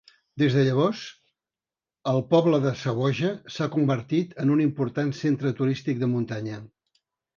[0.41, 1.01] Des de llavors,
[2.13, 6.59] el poble de Zawoja s'ha convertit en un important centre turístic de muntanya.